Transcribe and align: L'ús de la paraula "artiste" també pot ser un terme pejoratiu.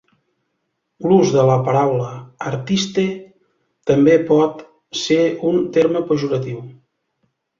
L'ús 1.09 1.33
de 1.35 1.43
la 1.49 1.57
paraula 1.67 2.07
"artiste" 2.53 3.03
també 3.91 4.15
pot 4.31 4.65
ser 5.03 5.19
un 5.53 5.63
terme 5.79 6.05
pejoratiu. 6.13 6.65